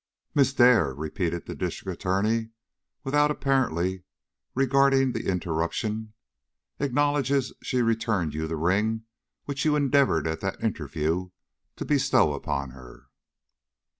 "Miss 0.33 0.51
Dare," 0.51 0.95
repeated 0.95 1.45
the 1.45 1.53
District 1.53 1.95
Attorney, 2.01 2.49
without, 3.03 3.29
apparently, 3.29 4.01
regarding 4.55 5.11
the 5.11 5.27
interruption, 5.27 6.13
"acknowledges 6.79 7.53
she 7.61 7.83
returned 7.83 8.33
you 8.33 8.47
the 8.47 8.55
ring 8.55 9.03
which 9.45 9.63
you 9.63 9.75
endeavored 9.75 10.25
at 10.25 10.39
that 10.39 10.59
interview 10.59 11.29
to 11.75 11.85
bestow 11.85 12.33
upon 12.33 12.71
her." 12.71 13.09